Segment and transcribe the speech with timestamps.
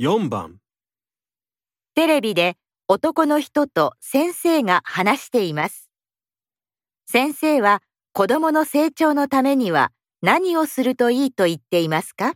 [0.00, 0.60] 4番
[1.96, 2.56] テレビで
[2.86, 5.90] 男の人と先生が話しています。
[7.06, 7.82] 先生は
[8.12, 9.90] 子供の成長のためには
[10.22, 12.34] 何をするといいと言っていますか？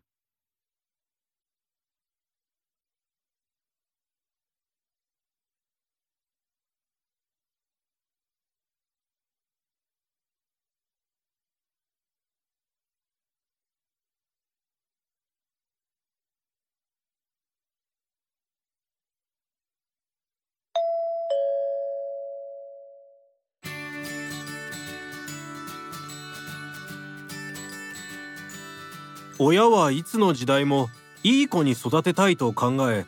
[29.39, 30.89] 親はいつの時代も
[31.23, 33.07] いい子に育てたいと考え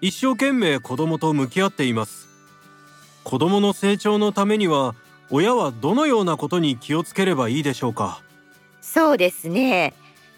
[0.00, 2.28] 一生懸命子供と向き合っています
[3.24, 4.94] 子供の成長のためには
[5.30, 8.20] 親はどのようなことに気をつければいいでしょうか？
[8.82, 9.94] そうですね。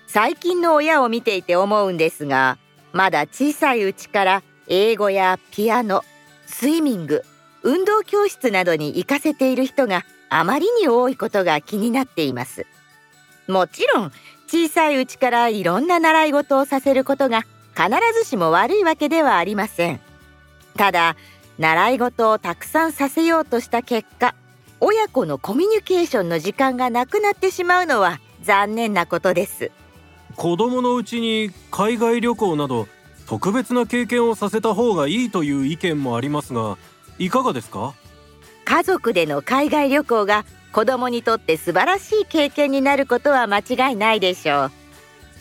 [0.06, 2.58] 最近の親を見ていて思うんですが、
[2.92, 6.04] まだ小さいうちから英語やピアノ、
[6.46, 7.24] スイミング、
[7.64, 12.66] 運動教室などに行かせている人があまりに多いことが気になっています。
[13.48, 14.12] もちろん
[14.46, 17.42] 小さいうちからいろんな習い事をさせることが
[17.74, 17.88] 必
[18.22, 20.00] ずしも悪いわけではありません。
[20.76, 21.16] ただ
[21.58, 24.34] 習い事をたくさんさせようとした結果
[24.80, 29.70] 親子のコミュニケーションの時間がなくなってしまうのは残念なことです。
[30.36, 32.88] 子供のうちに海外旅行など
[33.26, 36.76] 特別な経験をさせた方がいいという意見もありますが
[37.18, 37.94] いかがですか？
[38.64, 44.72] 家族での海外旅行が子供にとって素晴らしい経験になることは間違いないでしょう。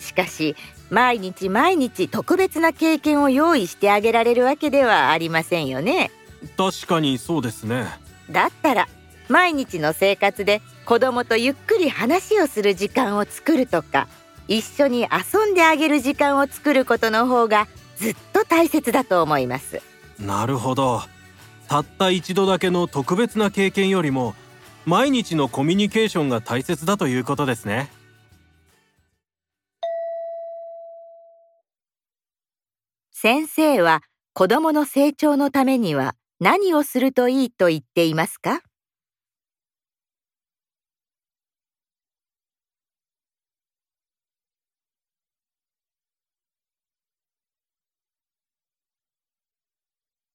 [0.00, 0.54] しかし
[0.90, 6.12] 毎日毎日特別な経験を用意してあげられるわけではありませんよね。
[6.56, 7.86] 確かにそうですね。
[8.30, 8.88] だったら
[9.28, 14.06] 毎日の生活で子供とゆっくり話をする時間を作るとか
[14.46, 19.82] 一緒に遊んであげる時間を作ることの方がずっと大切だと思います。
[20.20, 21.02] なるほど。
[21.66, 24.36] たった一度だけの特別な経験よりも
[24.86, 27.90] 毎日のコミュニケーションが大切だということですね。
[33.12, 34.02] 先生は
[34.34, 38.60] 子供の成長のためには何をするといいと言っていますか？